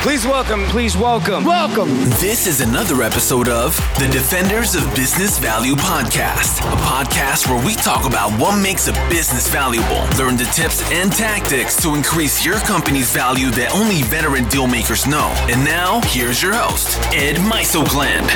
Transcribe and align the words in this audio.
Please 0.00 0.24
welcome, 0.24 0.64
please 0.64 0.96
welcome, 0.96 1.44
welcome. 1.44 1.90
This 2.18 2.46
is 2.46 2.62
another 2.62 3.02
episode 3.02 3.50
of 3.50 3.76
the 3.98 4.08
Defenders 4.10 4.74
of 4.74 4.82
Business 4.94 5.38
Value 5.38 5.74
podcast, 5.74 6.60
a 6.60 6.76
podcast 6.76 7.46
where 7.46 7.62
we 7.66 7.74
talk 7.74 8.06
about 8.06 8.32
what 8.40 8.58
makes 8.62 8.88
a 8.88 8.92
business 9.10 9.46
valuable, 9.50 10.08
learn 10.16 10.38
the 10.38 10.50
tips 10.54 10.90
and 10.90 11.12
tactics 11.12 11.80
to 11.82 11.94
increase 11.94 12.46
your 12.46 12.58
company's 12.60 13.12
value 13.12 13.50
that 13.50 13.74
only 13.74 14.00
veteran 14.04 14.48
deal 14.48 14.66
makers 14.66 15.06
know. 15.06 15.34
And 15.50 15.62
now, 15.66 16.00
here's 16.04 16.42
your 16.42 16.54
host, 16.54 16.98
Ed 17.12 17.36
Mysogland. 17.36 18.26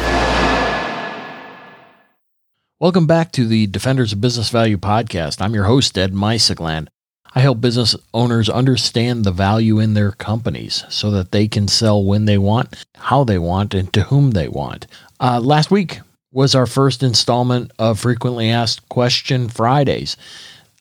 Welcome 2.79 3.07
back 3.07 3.33
to 3.33 3.47
the 3.47 3.69
Defenders 3.69 4.13
of 4.13 4.21
Business 4.21 4.51
Value 4.51 4.77
podcast. 4.77 5.41
I'm 5.41 5.55
your 5.55 5.65
host, 5.65 5.97
Ed 5.97 6.13
Mysogland. 6.13 6.89
I 7.35 7.41
help 7.41 7.61
business 7.61 7.97
owners 8.13 8.49
understand 8.49 9.25
the 9.25 9.33
value 9.33 9.81
in 9.81 9.95
their 9.95 10.13
companies 10.13 10.85
so 10.89 11.11
that 11.11 11.33
they 11.33 11.49
can 11.49 11.67
sell 11.67 12.03
when 12.03 12.27
they 12.27 12.39
want, 12.39 12.85
how 12.95 13.25
they 13.25 13.39
want, 13.39 13.75
and 13.75 13.93
to 13.93 14.03
whom 14.03 14.31
they 14.31 14.47
want. 14.47 14.87
Uh, 15.19 15.41
last 15.41 15.71
week 15.71 16.01
was 16.31 16.55
our 16.55 16.67
first 16.67 17.03
installment 17.03 17.73
of 17.79 17.99
Frequently 17.99 18.51
Asked 18.51 18.89
Question 18.89 19.49
Fridays. 19.49 20.17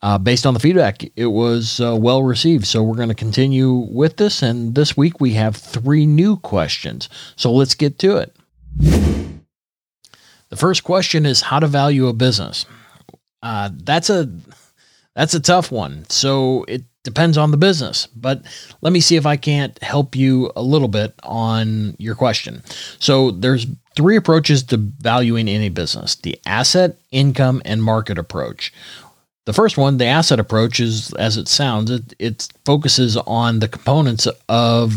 Uh, 0.04 0.18
based 0.18 0.46
on 0.46 0.54
the 0.54 0.60
feedback, 0.60 1.04
it 1.16 1.28
was 1.28 1.80
uh, 1.80 1.96
well 2.00 2.22
received. 2.22 2.68
So 2.68 2.84
we're 2.84 2.98
going 2.98 3.10
to 3.10 3.16
continue 3.16 3.74
with 3.74 4.18
this. 4.18 4.44
And 4.44 4.76
this 4.76 4.98
week 4.98 5.20
we 5.20 5.34
have 5.34 5.56
three 5.56 6.06
new 6.06 6.38
questions. 6.38 7.10
So 7.36 7.52
let's 7.52 7.74
get 7.74 7.98
to 8.00 8.18
it. 8.18 8.36
The 10.50 10.58
first 10.58 10.84
question 10.84 11.26
is 11.26 11.42
how 11.42 11.60
to 11.60 11.68
value 11.68 12.08
a 12.08 12.14
business. 12.14 12.66
Uh, 13.42 13.70
that's 13.74 14.10
a 14.10 14.30
that's 15.16 15.34
a 15.34 15.40
tough 15.40 15.72
one. 15.72 16.06
So 16.10 16.66
it 16.68 16.84
depends 17.04 17.38
on 17.38 17.52
the 17.52 17.58
business, 17.58 18.08
but 18.08 18.42
let 18.82 18.94
me 18.94 19.00
see 19.00 19.16
if 19.16 19.26
I 19.26 19.36
can't 19.36 19.82
help 19.84 20.16
you 20.16 20.52
a 20.56 20.62
little 20.62 20.88
bit 20.88 21.14
on 21.24 21.96
your 22.00 22.16
question. 22.16 22.64
So 23.00 23.32
there's 23.32 23.68
three 23.96 24.16
approaches 24.16 24.64
to 24.64 24.78
valuing 24.78 25.48
any 25.48 25.70
business: 25.70 26.16
the 26.16 26.40
asset, 26.46 26.98
income, 27.12 27.62
and 27.66 27.84
market 27.84 28.18
approach. 28.18 28.74
The 29.46 29.54
first 29.54 29.78
one, 29.78 29.98
the 29.98 30.06
asset 30.06 30.40
approach, 30.40 30.80
is 30.80 31.14
as 31.16 31.36
it 31.36 31.50
sounds, 31.50 31.92
it, 31.92 32.14
it 32.18 32.48
focuses 32.64 33.18
on 33.18 33.60
the 33.60 33.68
components 33.68 34.28
of 34.48 34.96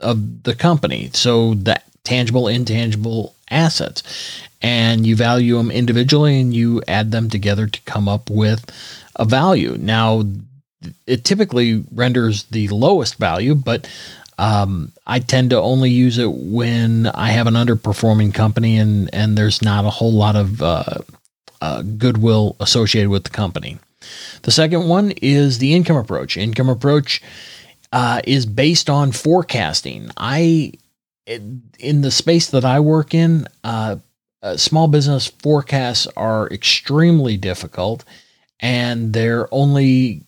of 0.00 0.42
the 0.42 0.54
company. 0.54 1.10
So 1.14 1.54
the 1.54 1.80
tangible, 2.04 2.48
intangible 2.48 3.34
assets, 3.50 4.02
and 4.62 5.06
you 5.06 5.16
value 5.16 5.56
them 5.56 5.70
individually, 5.70 6.40
and 6.40 6.54
you 6.54 6.82
add 6.88 7.10
them 7.12 7.30
together 7.30 7.66
to 7.66 7.80
come 7.82 8.08
up 8.08 8.30
with 8.30 8.64
a 9.16 9.24
value. 9.24 9.76
Now, 9.78 10.24
it 11.06 11.24
typically 11.24 11.84
renders 11.92 12.44
the 12.44 12.68
lowest 12.68 13.16
value, 13.16 13.54
but 13.54 13.88
um, 14.38 14.92
I 15.06 15.18
tend 15.18 15.50
to 15.50 15.60
only 15.60 15.90
use 15.90 16.18
it 16.18 16.30
when 16.30 17.06
I 17.08 17.30
have 17.30 17.48
an 17.48 17.54
underperforming 17.54 18.32
company 18.32 18.78
and 18.78 19.12
and 19.12 19.36
there's 19.36 19.62
not 19.62 19.84
a 19.84 19.90
whole 19.90 20.12
lot 20.12 20.36
of 20.36 20.62
uh, 20.62 20.98
uh, 21.60 21.82
goodwill 21.82 22.56
associated 22.60 23.10
with 23.10 23.24
the 23.24 23.30
company. 23.30 23.78
The 24.42 24.52
second 24.52 24.88
one 24.88 25.12
is 25.20 25.58
the 25.58 25.74
income 25.74 25.96
approach. 25.96 26.36
Income 26.36 26.68
approach 26.68 27.20
uh, 27.92 28.20
is 28.24 28.46
based 28.46 28.88
on 28.88 29.10
forecasting. 29.10 30.10
I 30.16 30.74
in 31.28 32.00
the 32.00 32.10
space 32.10 32.48
that 32.50 32.64
I 32.64 32.80
work 32.80 33.14
in, 33.14 33.46
uh, 33.62 33.96
uh, 34.42 34.56
small 34.56 34.88
business 34.88 35.26
forecasts 35.26 36.06
are 36.16 36.48
extremely 36.48 37.36
difficult 37.36 38.04
and 38.60 39.12
they're 39.12 39.52
only 39.52 40.22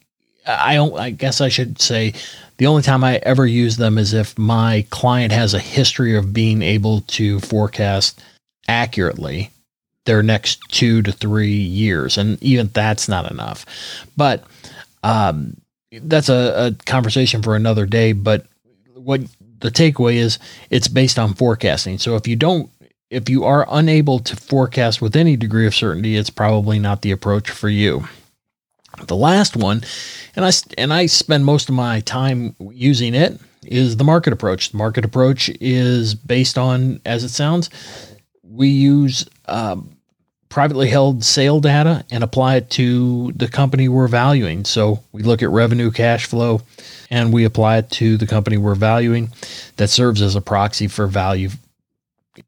I 0.46 0.74
don't 0.74 0.98
I 0.98 1.10
guess 1.10 1.40
I 1.40 1.48
should 1.48 1.80
say 1.80 2.14
the 2.56 2.66
only 2.66 2.82
time 2.82 3.04
I 3.04 3.16
ever 3.22 3.46
use 3.46 3.76
them 3.76 3.98
is 3.98 4.12
if 4.12 4.36
my 4.36 4.84
client 4.90 5.32
has 5.32 5.54
a 5.54 5.60
history 5.60 6.16
of 6.16 6.32
being 6.32 6.60
able 6.62 7.02
to 7.02 7.40
forecast 7.40 8.20
accurately 8.68 9.50
their 10.06 10.22
next 10.22 10.60
2 10.70 11.02
to 11.02 11.12
3 11.12 11.48
years 11.48 12.18
and 12.18 12.42
even 12.42 12.68
that's 12.72 13.08
not 13.08 13.30
enough. 13.30 13.64
But 14.16 14.44
um, 15.04 15.56
that's 15.92 16.28
a, 16.28 16.72
a 16.78 16.84
conversation 16.84 17.42
for 17.42 17.54
another 17.54 17.86
day, 17.86 18.12
but 18.12 18.46
what 18.94 19.20
the 19.60 19.70
takeaway 19.70 20.14
is 20.14 20.38
it's 20.70 20.88
based 20.88 21.18
on 21.18 21.34
forecasting. 21.34 21.98
So 21.98 22.16
if 22.16 22.26
you 22.26 22.36
don't 22.36 22.70
if 23.10 23.28
you 23.28 23.44
are 23.44 23.66
unable 23.70 24.20
to 24.20 24.36
forecast 24.36 25.02
with 25.02 25.16
any 25.16 25.36
degree 25.36 25.66
of 25.66 25.74
certainty, 25.74 26.16
it's 26.16 26.30
probably 26.30 26.78
not 26.78 27.02
the 27.02 27.10
approach 27.10 27.50
for 27.50 27.68
you. 27.68 28.04
The 29.06 29.16
last 29.16 29.56
one, 29.56 29.82
and 30.36 30.44
I 30.44 30.50
and 30.78 30.92
I 30.92 31.06
spend 31.06 31.44
most 31.44 31.68
of 31.68 31.74
my 31.74 32.00
time 32.00 32.54
using 32.60 33.14
it, 33.14 33.40
is 33.64 33.96
the 33.96 34.04
market 34.04 34.32
approach. 34.32 34.70
The 34.70 34.76
market 34.76 35.04
approach 35.04 35.48
is 35.60 36.14
based 36.14 36.58
on, 36.58 37.00
as 37.06 37.24
it 37.24 37.30
sounds, 37.30 37.70
we 38.42 38.68
use 38.68 39.26
um, 39.46 39.96
privately 40.50 40.88
held 40.88 41.24
sale 41.24 41.60
data 41.60 42.04
and 42.10 42.22
apply 42.22 42.56
it 42.56 42.68
to 42.70 43.32
the 43.32 43.48
company 43.48 43.88
we're 43.88 44.08
valuing. 44.08 44.64
So 44.64 45.02
we 45.12 45.22
look 45.22 45.42
at 45.42 45.48
revenue, 45.48 45.90
cash 45.90 46.26
flow, 46.26 46.60
and 47.08 47.32
we 47.32 47.44
apply 47.44 47.78
it 47.78 47.90
to 47.92 48.16
the 48.16 48.26
company 48.26 48.58
we're 48.58 48.74
valuing. 48.74 49.30
That 49.76 49.88
serves 49.88 50.20
as 50.20 50.34
a 50.34 50.40
proxy 50.40 50.88
for 50.88 51.06
value. 51.06 51.50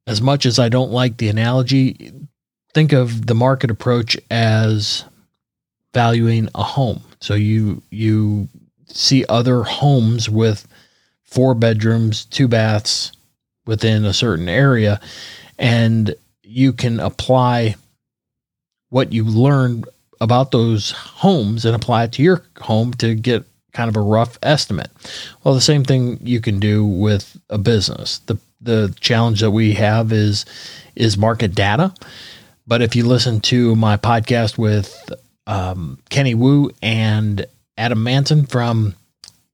As 0.07 0.21
much 0.21 0.45
as 0.45 0.59
I 0.59 0.69
don't 0.69 0.91
like 0.91 1.17
the 1.17 1.29
analogy, 1.29 2.13
think 2.75 2.93
of 2.93 3.27
the 3.27 3.35
market 3.35 3.71
approach 3.71 4.19
as 4.31 5.05
valuing 5.95 6.49
a 6.55 6.63
home. 6.63 7.03
So 7.21 7.35
you 7.35 7.83
you 7.91 8.49
see 8.87 9.25
other 9.29 9.63
homes 9.63 10.29
with 10.29 10.67
four 11.23 11.55
bedrooms, 11.55 12.25
two 12.27 12.49
baths 12.49 13.13
within 13.65 14.05
a 14.05 14.13
certain 14.13 14.49
area 14.49 15.01
and 15.59 16.15
you 16.43 16.73
can 16.73 17.01
apply 17.01 17.77
what 18.93 19.11
you 19.11 19.25
learned 19.25 19.89
about 20.21 20.51
those 20.51 20.91
homes 20.91 21.65
and 21.65 21.75
apply 21.75 22.05
it 22.05 22.13
to 22.13 22.23
your 22.23 22.45
home 22.61 22.93
to 22.93 23.15
get 23.15 23.43
kind 23.73 23.89
of 23.89 23.97
a 23.97 24.01
rough 24.01 24.39
estimate. 24.43 24.91
Well, 25.43 25.55
the 25.55 25.63
same 25.63 25.83
thing 25.83 26.19
you 26.23 26.43
can 26.43 26.61
do 26.61 26.85
with 26.85 27.41
a 27.49 27.57
business. 27.57 28.19
The 28.27 28.39
the 28.61 28.95
challenge 29.01 29.41
that 29.41 29.51
we 29.51 29.73
have 29.73 30.13
is 30.13 30.45
is 30.95 31.17
market 31.17 31.55
data. 31.55 31.95
But 32.67 32.83
if 32.83 32.95
you 32.95 33.07
listen 33.07 33.41
to 33.41 33.75
my 33.75 33.97
podcast 33.97 34.59
with 34.59 35.11
um, 35.47 35.99
Kenny 36.11 36.35
Wu 36.35 36.71
and 36.83 37.47
Adam 37.79 38.03
Manson 38.03 38.45
from 38.45 38.95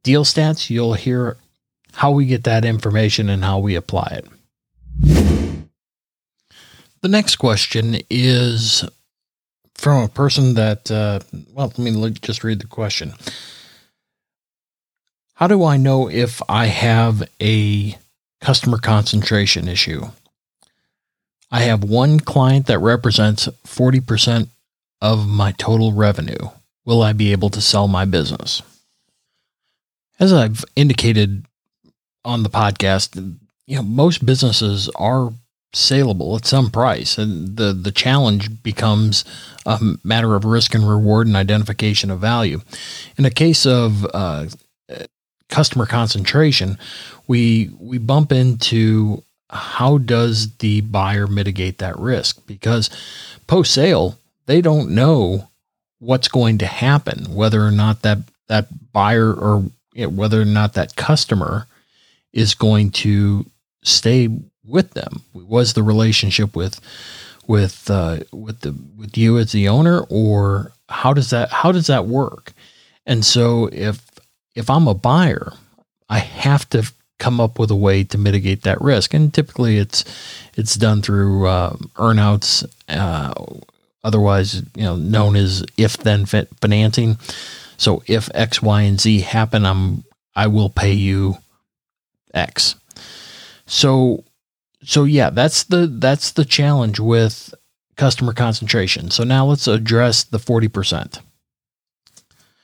Deal 0.02 0.24
Stats, 0.24 0.68
you'll 0.68 0.94
hear 0.94 1.36
how 1.92 2.10
we 2.10 2.26
get 2.26 2.42
that 2.44 2.64
information 2.64 3.28
and 3.28 3.44
how 3.44 3.60
we 3.60 3.76
apply 3.76 4.20
it. 4.20 4.26
The 7.00 7.08
next 7.08 7.36
question 7.36 7.98
is 8.10 8.84
from 9.78 10.02
a 10.02 10.08
person 10.08 10.54
that, 10.54 10.90
uh, 10.90 11.20
well, 11.54 11.72
let 11.76 11.78
me 11.78 12.10
just 12.20 12.44
read 12.44 12.60
the 12.60 12.66
question. 12.66 13.14
How 15.34 15.46
do 15.46 15.64
I 15.64 15.76
know 15.76 16.10
if 16.10 16.42
I 16.48 16.66
have 16.66 17.22
a 17.40 17.96
customer 18.40 18.78
concentration 18.78 19.68
issue? 19.68 20.08
I 21.50 21.60
have 21.60 21.82
one 21.82 22.20
client 22.20 22.66
that 22.66 22.80
represents 22.80 23.48
40% 23.64 24.48
of 25.00 25.26
my 25.26 25.52
total 25.52 25.92
revenue 25.92 26.50
will 26.88 27.02
I 27.02 27.12
be 27.12 27.32
able 27.32 27.50
to 27.50 27.60
sell 27.60 27.86
my 27.86 28.06
business? 28.06 28.62
As 30.18 30.32
I've 30.32 30.64
indicated 30.74 31.44
on 32.24 32.42
the 32.42 32.48
podcast, 32.48 33.14
you 33.66 33.76
know, 33.76 33.82
most 33.82 34.24
businesses 34.24 34.88
are 34.96 35.30
saleable 35.72 36.36
at 36.36 36.46
some 36.46 36.70
price. 36.70 37.18
And 37.18 37.56
the 37.56 37.72
the 37.72 37.92
challenge 37.92 38.62
becomes 38.62 39.24
a 39.66 39.78
matter 40.02 40.34
of 40.34 40.44
risk 40.44 40.74
and 40.74 40.88
reward 40.88 41.26
and 41.26 41.36
identification 41.36 42.10
of 42.10 42.20
value. 42.20 42.60
In 43.16 43.24
a 43.24 43.30
case 43.30 43.66
of 43.66 44.06
uh, 44.14 44.46
customer 45.48 45.86
concentration 45.86 46.78
we 47.28 47.70
we 47.78 47.98
bump 47.98 48.32
into 48.32 49.22
how 49.50 49.98
does 49.98 50.56
the 50.56 50.80
buyer 50.82 51.26
mitigate 51.26 51.78
that 51.78 51.98
risk? 51.98 52.44
Because 52.46 52.90
post 53.46 53.72
sale 53.72 54.18
they 54.46 54.60
don't 54.60 54.90
know 54.90 55.48
what's 56.00 56.28
going 56.28 56.58
to 56.58 56.66
happen, 56.66 57.34
whether 57.34 57.64
or 57.64 57.70
not 57.70 58.02
that 58.02 58.18
that 58.48 58.92
buyer 58.92 59.32
or 59.32 59.64
you 59.92 60.04
know, 60.04 60.08
whether 60.08 60.40
or 60.40 60.46
not 60.46 60.74
that 60.74 60.96
customer 60.96 61.66
is 62.32 62.54
going 62.54 62.90
to 62.90 63.46
stay 63.82 64.28
with 64.68 64.92
them. 64.92 65.22
Was 65.34 65.72
the 65.72 65.82
relationship 65.82 66.54
with 66.54 66.80
with 67.46 67.90
uh, 67.90 68.20
with 68.32 68.60
the 68.60 68.74
with 68.96 69.16
you 69.16 69.38
as 69.38 69.52
the 69.52 69.68
owner, 69.68 70.00
or 70.08 70.72
how 70.88 71.12
does 71.12 71.30
that 71.30 71.50
how 71.50 71.72
does 71.72 71.88
that 71.88 72.06
work? 72.06 72.52
And 73.06 73.24
so 73.24 73.68
if 73.72 74.04
if 74.54 74.70
I'm 74.70 74.86
a 74.86 74.94
buyer, 74.94 75.52
I 76.08 76.18
have 76.18 76.68
to 76.70 76.92
come 77.18 77.40
up 77.40 77.58
with 77.58 77.70
a 77.70 77.76
way 77.76 78.04
to 78.04 78.18
mitigate 78.18 78.62
that 78.62 78.80
risk, 78.80 79.14
and 79.14 79.32
typically 79.32 79.78
it's 79.78 80.04
it's 80.56 80.74
done 80.74 81.02
through 81.02 81.46
uh, 81.46 81.76
earnouts. 81.96 82.64
Uh, 82.88 83.32
otherwise 84.04 84.62
you 84.76 84.84
know 84.84 84.96
known 84.96 85.34
as 85.34 85.64
if 85.76 85.96
then 85.96 86.26
financing. 86.26 87.16
So 87.78 88.02
if 88.06 88.28
X, 88.34 88.60
Y, 88.60 88.82
and 88.82 89.00
Z 89.00 89.20
happen, 89.20 89.64
I'm 89.64 90.04
I 90.36 90.46
will 90.48 90.68
pay 90.68 90.92
you 90.92 91.38
X. 92.34 92.74
So 93.66 94.24
so 94.82 95.04
yeah, 95.04 95.30
that's 95.30 95.64
the 95.64 95.86
that's 95.86 96.32
the 96.32 96.44
challenge 96.44 97.00
with 97.00 97.54
customer 97.96 98.32
concentration. 98.32 99.10
So 99.10 99.24
now 99.24 99.44
let's 99.46 99.66
address 99.66 100.22
the 100.22 100.38
40%. 100.38 101.20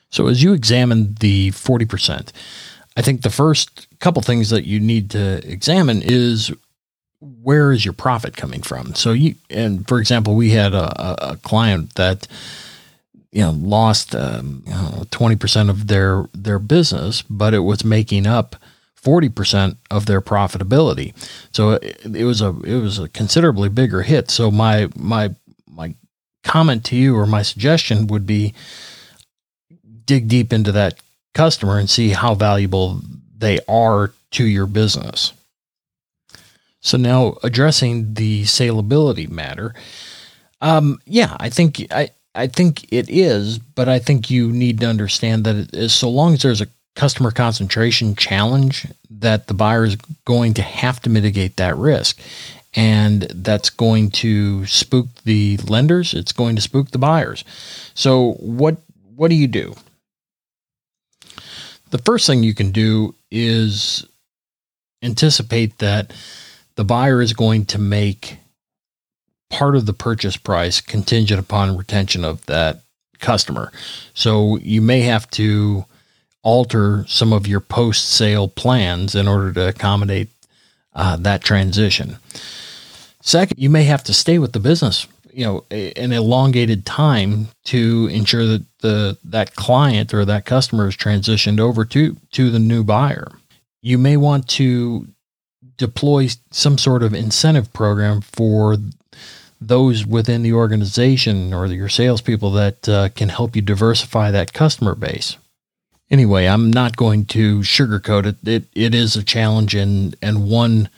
So 0.09 0.27
as 0.27 0.41
you 0.41 0.53
examine 0.53 1.15
the 1.19 1.51
40%, 1.51 2.31
I 2.95 3.01
think 3.01 3.21
the 3.21 3.29
first 3.29 3.87
couple 3.99 4.21
things 4.21 4.49
that 4.49 4.65
you 4.65 4.79
need 4.79 5.09
to 5.11 5.45
examine 5.45 6.01
is 6.01 6.53
where 7.19 7.73
is 7.73 7.83
your 7.83 7.93
profit 7.93 8.37
coming 8.37 8.61
from? 8.61 8.95
So 8.95 9.11
you 9.11 9.35
and 9.49 9.87
for 9.87 9.99
example, 9.99 10.35
we 10.35 10.51
had 10.51 10.73
a, 10.73 11.31
a 11.31 11.37
client 11.37 11.95
that 11.95 12.27
you 13.31 13.41
know 13.41 13.51
lost 13.51 14.15
um, 14.15 14.63
twenty 15.11 15.35
percent 15.35 15.69
of 15.69 15.87
their 15.87 16.25
their 16.33 16.59
business, 16.59 17.21
but 17.23 17.53
it 17.53 17.59
was 17.59 17.83
making 17.83 18.27
up 18.27 18.55
forty 19.05 19.29
percent 19.29 19.77
of 19.89 20.07
their 20.07 20.19
profitability. 20.19 21.13
So 21.51 21.71
it, 21.71 22.01
it 22.03 22.25
was 22.25 22.41
a 22.41 22.49
it 22.65 22.81
was 22.81 22.99
a 22.99 23.07
considerably 23.07 23.69
bigger 23.69 24.01
hit. 24.01 24.29
So 24.29 24.51
my 24.51 24.89
my 24.97 25.33
my 25.65 25.95
comment 26.43 26.83
to 26.85 26.97
you 26.97 27.15
or 27.15 27.25
my 27.25 27.43
suggestion 27.43 28.07
would 28.07 28.25
be 28.25 28.53
dig 30.05 30.27
deep 30.27 30.51
into 30.51 30.71
that 30.73 30.99
customer 31.33 31.79
and 31.79 31.89
see 31.89 32.09
how 32.09 32.35
valuable 32.35 32.99
they 33.37 33.59
are 33.67 34.11
to 34.31 34.43
your 34.43 34.65
business. 34.65 35.33
So 36.81 36.97
now 36.97 37.37
addressing 37.43 38.13
the 38.13 38.43
salability 38.43 39.27
matter, 39.29 39.73
um, 40.61 40.99
yeah, 41.05 41.35
I 41.39 41.49
think 41.49 41.87
I 41.91 42.09
I 42.35 42.47
think 42.47 42.85
it 42.91 43.09
is, 43.09 43.59
but 43.59 43.87
I 43.87 43.99
think 43.99 44.29
you 44.29 44.51
need 44.51 44.79
to 44.81 44.87
understand 44.87 45.45
that 45.45 45.55
it 45.55 45.73
is 45.73 45.93
so 45.93 46.09
long 46.09 46.33
as 46.33 46.41
there's 46.41 46.61
a 46.61 46.67
customer 46.95 47.31
concentration 47.31 48.15
challenge 48.15 48.87
that 49.09 49.47
the 49.47 49.53
buyer 49.53 49.85
is 49.85 49.97
going 50.25 50.53
to 50.55 50.61
have 50.61 51.01
to 51.01 51.09
mitigate 51.09 51.57
that 51.57 51.75
risk. 51.77 52.19
And 52.73 53.23
that's 53.33 53.69
going 53.69 54.11
to 54.11 54.65
spook 54.65 55.07
the 55.23 55.57
lenders, 55.57 56.13
it's 56.13 56.33
going 56.33 56.55
to 56.55 56.61
spook 56.61 56.91
the 56.91 56.97
buyers. 56.97 57.43
So 57.93 58.33
what 58.33 58.77
what 59.15 59.29
do 59.29 59.35
you 59.35 59.47
do? 59.47 59.75
The 61.91 61.99
first 61.99 62.27
thing 62.27 62.43
you 62.43 62.53
can 62.53 62.71
do 62.71 63.15
is 63.31 64.05
anticipate 65.01 65.77
that 65.77 66.13
the 66.75 66.83
buyer 66.83 67.21
is 67.21 67.31
going 67.31 67.65
to 67.67 67.79
make 67.79 68.39
part 69.49 69.75
of 69.77 69.85
the 69.85 69.93
purchase 69.93 70.35
price 70.35 70.81
contingent 70.81 71.39
upon 71.39 71.77
retention 71.77 72.25
of 72.25 72.45
that 72.47 72.81
customer. 73.19 73.71
So 74.13 74.57
you 74.57 74.81
may 74.81 75.01
have 75.01 75.29
to 75.31 75.85
alter 76.45 77.03
some 77.07 77.33
of 77.33 77.47
your 77.47 77.59
post 77.59 78.07
sale 78.07 78.47
plans 78.47 79.15
in 79.15 79.27
order 79.27 79.51
to 79.51 79.67
accommodate 79.67 80.29
uh, 80.93 81.17
that 81.17 81.43
transition. 81.43 82.17
Second, 83.19 83.59
you 83.59 83.69
may 83.69 83.83
have 83.83 84.03
to 84.03 84.13
stay 84.13 84.37
with 84.37 84.53
the 84.53 84.59
business, 84.59 85.07
you 85.33 85.43
know, 85.43 85.65
an 85.71 86.13
elongated 86.13 86.85
time 86.85 87.47
to 87.65 88.07
ensure 88.11 88.45
that 88.45 88.63
the 88.81 89.17
that 89.23 89.55
client 89.55 90.13
or 90.13 90.23
that 90.23 90.45
customer 90.45 90.87
is 90.87 90.95
transitioned 90.95 91.59
over 91.59 91.83
to 91.83 92.15
to 92.31 92.51
the 92.51 92.59
new 92.59 92.83
buyer. 92.83 93.31
You 93.81 93.97
may 93.97 94.15
want 94.15 94.47
to 94.49 95.07
deploy 95.77 96.29
some 96.51 96.77
sort 96.77 97.01
of 97.01 97.13
incentive 97.13 97.73
program 97.73 98.21
for 98.21 98.77
those 99.59 100.05
within 100.05 100.43
the 100.43 100.53
organization 100.53 101.53
or 101.53 101.65
your 101.65 101.89
salespeople 101.89 102.51
that 102.51 102.87
uh, 102.87 103.09
can 103.09 103.29
help 103.29 103.55
you 103.55 103.63
diversify 103.63 104.29
that 104.29 104.53
customer 104.53 104.93
base. 104.93 105.37
Anyway, 106.11 106.45
I'm 106.45 106.71
not 106.71 106.95
going 106.95 107.25
to 107.27 107.59
sugarcoat 107.59 108.25
it. 108.25 108.47
It 108.47 108.65
it 108.73 108.95
is 108.95 109.15
a 109.15 109.23
challenge 109.23 109.75
and 109.75 110.15
and 110.21 110.49
one 110.49 110.89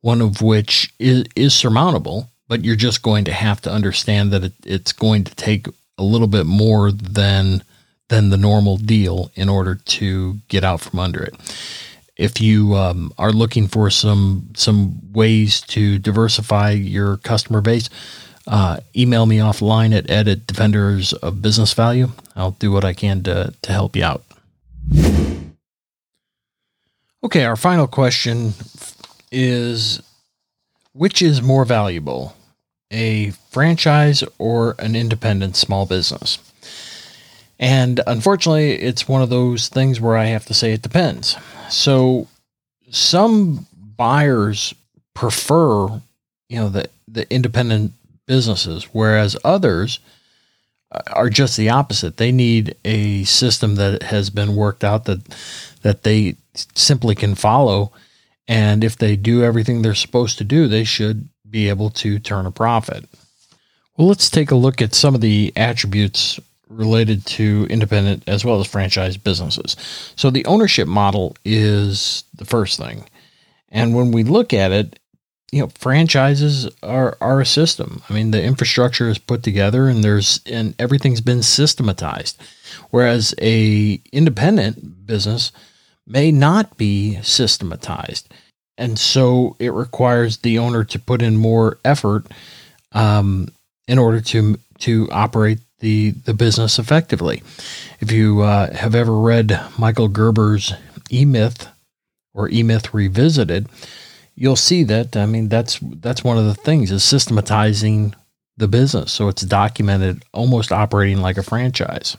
one 0.00 0.20
of 0.20 0.42
which 0.42 0.92
is, 0.98 1.24
is 1.36 1.54
surmountable, 1.54 2.30
but 2.48 2.64
you're 2.64 2.76
just 2.76 3.02
going 3.02 3.24
to 3.24 3.32
have 3.32 3.60
to 3.60 3.70
understand 3.70 4.32
that 4.32 4.44
it, 4.44 4.52
it's 4.64 4.92
going 4.92 5.22
to 5.24 5.34
take 5.36 5.68
a 5.96 6.02
little 6.02 6.26
bit 6.26 6.46
more 6.46 6.90
than 6.90 7.62
than 8.08 8.30
the 8.30 8.36
normal 8.36 8.76
deal 8.76 9.30
in 9.34 9.48
order 9.48 9.74
to 9.74 10.34
get 10.48 10.64
out 10.64 10.80
from 10.80 10.98
under 10.98 11.22
it 11.22 11.34
if 12.16 12.40
you 12.40 12.74
um, 12.74 13.12
are 13.18 13.32
looking 13.32 13.66
for 13.66 13.90
some 13.90 14.48
some 14.54 15.12
ways 15.12 15.60
to 15.60 15.98
diversify 15.98 16.70
your 16.70 17.16
customer 17.18 17.60
base, 17.60 17.88
uh, 18.46 18.78
email 18.96 19.26
me 19.26 19.38
offline 19.38 19.96
at 19.96 20.10
ed 20.10 20.28
at 20.28 20.46
defenders 20.46 21.12
of 21.14 21.42
business 21.42 21.72
value. 21.72 22.08
I'll 22.36 22.52
do 22.52 22.70
what 22.70 22.84
I 22.84 22.92
can 22.92 23.22
to, 23.24 23.54
to 23.62 23.72
help 23.72 23.96
you 23.96 24.04
out. 24.04 24.22
Okay, 27.24 27.44
our 27.44 27.56
final 27.56 27.86
question 27.86 28.52
is 29.30 30.02
which 30.92 31.22
is 31.22 31.40
more 31.40 31.64
valuable, 31.64 32.36
a 32.90 33.30
franchise 33.50 34.22
or 34.38 34.74
an 34.78 34.94
independent 34.94 35.56
small 35.56 35.86
business? 35.86 36.38
And 37.58 38.00
unfortunately, 38.06 38.72
it's 38.72 39.08
one 39.08 39.22
of 39.22 39.30
those 39.30 39.68
things 39.68 40.00
where 40.00 40.16
I 40.16 40.26
have 40.26 40.46
to 40.46 40.54
say 40.54 40.72
it 40.72 40.82
depends. 40.82 41.36
So 41.70 42.26
some 42.90 43.66
buyers 43.96 44.74
prefer, 45.14 46.02
you 46.48 46.56
know, 46.58 46.68
the 46.68 46.88
the 47.06 47.32
independent 47.32 47.92
businesses, 48.26 48.88
whereas 48.92 49.36
others 49.44 50.00
Uh, 50.92 51.00
are 51.12 51.30
just 51.30 51.56
the 51.56 51.70
opposite. 51.70 52.16
They 52.18 52.32
need 52.32 52.76
a 52.84 53.24
system 53.24 53.76
that 53.76 54.02
has 54.02 54.30
been 54.30 54.54
worked 54.54 54.84
out 54.84 55.06
that 55.06 55.20
that 55.82 56.02
they 56.02 56.36
simply 56.74 57.14
can 57.14 57.34
follow, 57.34 57.92
and 58.46 58.84
if 58.84 58.96
they 58.96 59.16
do 59.16 59.42
everything 59.42 59.82
they're 59.82 59.94
supposed 59.94 60.38
to 60.38 60.44
do, 60.44 60.68
they 60.68 60.84
should 60.84 61.28
be 61.48 61.68
able 61.68 61.90
to 61.90 62.18
turn 62.18 62.46
a 62.46 62.50
profit. 62.50 63.08
Well, 63.96 64.08
let's 64.08 64.30
take 64.30 64.50
a 64.50 64.56
look 64.56 64.80
at 64.80 64.94
some 64.94 65.14
of 65.14 65.20
the 65.20 65.52
attributes 65.56 66.38
related 66.68 67.26
to 67.26 67.66
independent 67.68 68.22
as 68.26 68.44
well 68.44 68.60
as 68.60 68.66
franchise 68.66 69.16
businesses. 69.16 69.76
So 70.16 70.30
the 70.30 70.46
ownership 70.46 70.88
model 70.88 71.36
is 71.44 72.24
the 72.34 72.44
first 72.44 72.78
thing. 72.78 73.08
And 73.70 73.94
when 73.94 74.12
we 74.12 74.24
look 74.24 74.52
at 74.52 74.72
it, 74.72 74.98
you 75.52 75.60
know, 75.60 75.68
franchises 75.68 76.66
are, 76.82 77.16
are 77.20 77.40
a 77.40 77.46
system. 77.46 78.02
I 78.08 78.14
mean, 78.14 78.30
the 78.30 78.42
infrastructure 78.42 79.08
is 79.08 79.18
put 79.18 79.42
together 79.42 79.86
and 79.86 80.02
there's 80.02 80.40
and 80.46 80.74
everything's 80.78 81.20
been 81.20 81.42
systematized. 81.42 82.40
Whereas 82.90 83.34
a 83.40 84.00
independent 84.12 85.06
business 85.06 85.52
may 86.06 86.32
not 86.32 86.76
be 86.78 87.20
systematized. 87.22 88.32
And 88.78 88.98
so 88.98 89.54
it 89.58 89.72
requires 89.72 90.38
the 90.38 90.58
owner 90.58 90.84
to 90.84 90.98
put 90.98 91.20
in 91.20 91.36
more 91.36 91.78
effort 91.84 92.26
um, 92.92 93.48
in 93.86 93.98
order 93.98 94.22
to 94.22 94.58
to 94.80 95.08
operate 95.12 95.58
the 95.80 96.12
the 96.24 96.34
business 96.34 96.78
effectively. 96.78 97.42
If 98.00 98.10
you 98.10 98.40
uh, 98.40 98.74
have 98.74 98.94
ever 98.94 99.18
read 99.18 99.60
Michael 99.78 100.08
Gerber's 100.08 100.72
E 101.10 101.26
Myth 101.26 101.68
or 102.32 102.48
E 102.48 102.62
Myth 102.62 102.94
Revisited, 102.94 103.68
you'll 104.34 104.56
see 104.56 104.82
that. 104.84 105.16
I 105.16 105.26
mean, 105.26 105.48
that's 105.48 105.78
that's 105.80 106.24
one 106.24 106.38
of 106.38 106.44
the 106.44 106.54
things 106.54 106.90
is 106.90 107.04
systematizing 107.04 108.14
the 108.56 108.68
business 108.68 109.12
so 109.12 109.28
it's 109.28 109.42
documented, 109.42 110.24
almost 110.32 110.72
operating 110.72 111.18
like 111.20 111.38
a 111.38 111.42
franchise. 111.42 112.16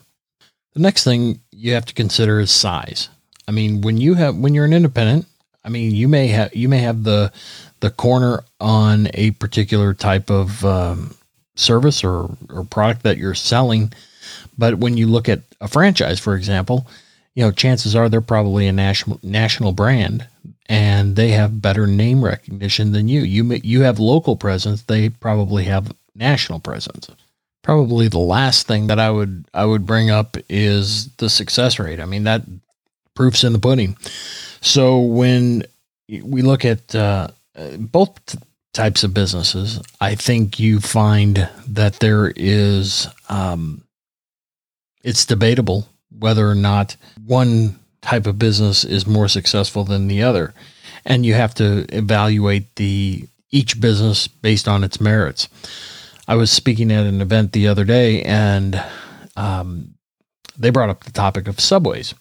The 0.74 0.80
next 0.80 1.04
thing 1.04 1.40
you 1.52 1.74
have 1.74 1.86
to 1.86 1.94
consider 1.94 2.40
is 2.40 2.52
size. 2.52 3.10
I 3.48 3.52
mean, 3.52 3.82
when 3.82 3.98
you 3.98 4.16
have 4.16 4.36
when 4.36 4.54
you're 4.54 4.66
an 4.66 4.74
independent, 4.74 5.28
I 5.64 5.70
mean, 5.70 5.92
you 5.92 6.08
may 6.08 6.28
have 6.28 6.56
you 6.56 6.70
may 6.70 6.80
have 6.80 7.04
the 7.04 7.32
the 7.80 7.92
corner 7.92 8.44
on 8.60 9.10
a 9.14 9.32
particular 9.32 9.94
type 9.94 10.30
of 10.30 10.64
um, 10.64 11.16
service 11.56 12.04
or, 12.04 12.30
or 12.50 12.64
product 12.64 13.04
that 13.04 13.18
you're 13.18 13.34
selling. 13.34 13.92
But 14.58 14.76
when 14.76 14.98
you 14.98 15.08
look 15.08 15.28
at 15.28 15.42
a 15.60 15.68
franchise, 15.68 16.20
for 16.20 16.36
example, 16.36 16.88
you 17.36 17.44
know, 17.44 17.52
chances 17.52 17.96
are 17.96 18.10
they're 18.10 18.22
probably 18.22 18.68
a 18.68 18.72
national 18.72 19.20
national 19.22 19.74
brand 19.74 20.28
and 20.68 21.16
they 21.16 21.30
have 21.30 21.62
better 21.62 21.88
name 21.88 22.24
recognition 22.24 22.92
than 22.92 23.08
you. 23.08 23.22
You 23.22 23.60
you 23.64 23.82
have 23.82 24.00
local 24.00 24.36
presence, 24.36 24.84
they 24.84 25.10
probably 25.10 25.66
have 25.66 25.94
national 26.16 26.60
presence. 26.60 27.10
Probably 27.62 28.08
the 28.08 28.20
last 28.20 28.68
thing 28.68 28.88
that 28.88 29.00
I 29.00 29.10
would 29.10 29.46
I 29.54 29.66
would 29.66 29.86
bring 29.86 30.10
up 30.10 30.38
is 30.50 31.08
the 31.16 31.30
success 31.30 31.80
rate. 31.80 32.00
I 32.00 32.06
mean 32.06 32.24
that 32.24 32.44
proof's 33.16 33.44
in 33.44 33.54
the 33.54 33.60
pudding. 33.60 33.96
So 34.62 35.00
when 35.00 35.64
we 36.10 36.42
look 36.42 36.66
at 36.66 36.94
uh, 36.96 37.30
both 37.78 38.36
types 38.74 39.04
of 39.04 39.14
businesses, 39.14 39.80
I 40.02 40.16
think 40.16 40.60
you 40.60 40.80
find 40.80 41.50
that 41.68 42.00
there 42.00 42.34
is, 42.36 43.08
um, 43.30 43.84
it's 45.04 45.26
debatable 45.26 45.88
whether 46.18 46.50
or 46.50 46.56
not 46.56 46.96
one 47.26 47.80
type 48.04 48.28
of 48.28 48.38
business 48.38 48.84
is 48.84 49.08
more 49.08 49.28
successful 49.28 49.84
than 49.84 50.08
the 50.08 50.22
other. 50.22 50.54
And 51.06 51.26
you 51.26 51.34
have 51.34 51.54
to 51.56 51.86
evaluate 51.90 52.76
the 52.76 53.28
each 53.50 53.80
business 53.80 54.28
based 54.28 54.68
on 54.68 54.84
its 54.84 55.00
merits. 55.00 55.48
I 56.28 56.36
was 56.36 56.52
speaking 56.52 56.92
at 56.92 57.06
an 57.06 57.22
event 57.22 57.52
the 57.52 57.68
other 57.68 57.84
day 57.84 58.22
and 58.24 58.84
um, 59.36 59.94
they 60.58 60.70
brought 60.70 60.90
up 60.90 61.04
the 61.04 61.12
topic 61.12 61.48
of 61.48 61.60
subways. 61.60 62.14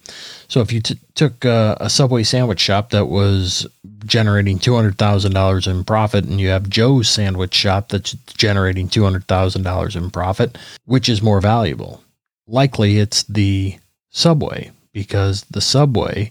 So 0.49 0.61
if 0.61 0.73
you 0.73 0.81
t- 0.81 0.99
took 1.15 1.45
a, 1.45 1.77
a, 1.81 1.89
Subway 1.89 2.23
sandwich 2.23 2.61
shop 2.61 2.91
that 2.91 3.07
was 3.07 3.67
generating 4.05 4.59
$200,000 4.59 5.67
in 5.67 5.85
profit 5.85 6.25
and 6.25 6.41
you 6.41 6.49
have 6.49 6.69
Joe's 6.69 7.09
sandwich 7.09 7.55
shop 7.55 7.89
that's 7.89 8.13
generating 8.37 8.89
$200,000 8.89 9.97
in 9.97 10.11
profit, 10.11 10.59
which 10.85 11.09
is 11.09 11.23
more 11.23 11.41
valuable? 11.41 12.03
Likely 12.47 12.99
it's 12.99 13.23
the 13.25 13.79
Subway 14.11 14.71
because 14.93 15.43
the 15.51 15.61
Subway 15.61 16.31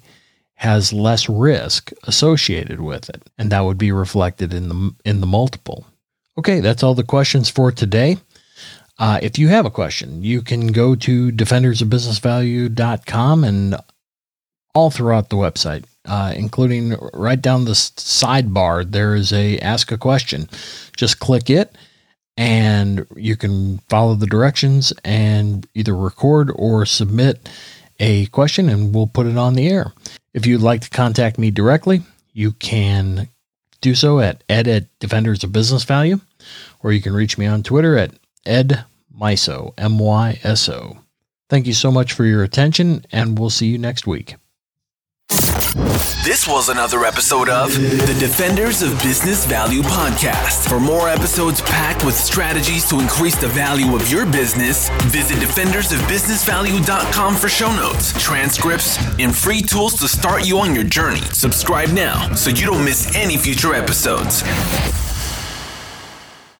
has 0.55 0.93
less 0.93 1.27
risk 1.27 1.91
associated 2.03 2.79
with 2.79 3.09
it 3.09 3.29
and 3.37 3.51
that 3.51 3.59
would 3.61 3.77
be 3.77 3.91
reflected 3.91 4.53
in 4.53 4.69
the 4.69 4.95
in 5.03 5.19
the 5.21 5.27
multiple. 5.27 5.85
Okay, 6.37 6.59
that's 6.59 6.83
all 6.83 6.93
the 6.93 7.03
questions 7.03 7.49
for 7.49 7.71
today. 7.71 8.17
Uh, 8.99 9.19
if 9.21 9.39
you 9.39 9.47
have 9.47 9.65
a 9.65 9.71
question, 9.71 10.21
you 10.23 10.41
can 10.41 10.67
go 10.67 10.95
to 10.95 11.31
defendersofbusinessvalue.com 11.31 13.43
and 13.43 13.75
all 14.73 14.91
throughout 14.91 15.29
the 15.29 15.35
website, 15.35 15.83
uh, 16.05 16.33
including 16.35 16.95
right 17.13 17.41
down 17.41 17.65
the 17.65 17.71
sidebar, 17.71 18.89
there 18.89 19.15
is 19.15 19.33
a 19.33 19.59
ask 19.59 19.91
a 19.91 19.97
question. 19.97 20.49
Just 20.95 21.19
click 21.19 21.49
it 21.49 21.75
and 22.37 23.05
you 23.15 23.35
can 23.35 23.79
follow 23.89 24.15
the 24.15 24.27
directions 24.27 24.93
and 25.03 25.67
either 25.73 25.95
record 25.95 26.51
or 26.55 26.85
submit 26.85 27.49
a 28.01 28.25
question 28.27 28.67
and 28.67 28.93
we'll 28.93 29.07
put 29.07 29.27
it 29.27 29.37
on 29.37 29.53
the 29.53 29.69
air. 29.69 29.93
If 30.33 30.45
you'd 30.45 30.61
like 30.61 30.81
to 30.81 30.89
contact 30.89 31.37
me 31.37 31.51
directly, 31.51 32.01
you 32.33 32.51
can 32.53 33.29
do 33.79 33.95
so 33.95 34.19
at 34.19 34.43
ed 34.49 34.67
at 34.67 34.99
defenders 34.99 35.43
of 35.43 35.53
business 35.53 35.83
value, 35.83 36.19
or 36.83 36.91
you 36.91 37.01
can 37.01 37.13
reach 37.13 37.37
me 37.37 37.45
on 37.45 37.63
Twitter 37.63 37.97
at 37.97 38.13
ed 38.45 38.83
myso, 39.17 39.73
M 39.77 39.99
Y 39.99 40.39
S 40.43 40.67
O. 40.67 40.97
Thank 41.49 41.67
you 41.67 41.73
so 41.73 41.91
much 41.91 42.13
for 42.13 42.25
your 42.25 42.43
attention, 42.43 43.05
and 43.11 43.37
we'll 43.37 43.49
see 43.49 43.67
you 43.67 43.77
next 43.77 44.07
week. 44.07 44.35
This 46.23 46.45
was 46.47 46.69
another 46.69 47.05
episode 47.05 47.47
of 47.49 47.73
the 47.73 48.15
Defenders 48.19 48.81
of 48.81 48.91
Business 49.01 49.45
Value 49.45 49.81
podcast. 49.81 50.67
For 50.67 50.79
more 50.79 51.07
episodes 51.09 51.61
packed 51.61 52.03
with 52.05 52.15
strategies 52.15 52.87
to 52.89 52.99
increase 52.99 53.35
the 53.39 53.47
value 53.47 53.95
of 53.95 54.11
your 54.11 54.25
business, 54.25 54.89
visit 55.05 55.37
defendersofbusinessvalue.com 55.37 57.35
for 57.35 57.49
show 57.49 57.73
notes, 57.75 58.11
transcripts, 58.21 58.97
and 59.19 59.35
free 59.35 59.61
tools 59.61 59.95
to 59.99 60.07
start 60.07 60.45
you 60.45 60.59
on 60.59 60.75
your 60.75 60.83
journey. 60.83 61.21
Subscribe 61.31 61.89
now 61.89 62.33
so 62.35 62.49
you 62.49 62.65
don't 62.65 62.83
miss 62.83 63.15
any 63.15 63.37
future 63.37 63.73
episodes. 63.73 64.43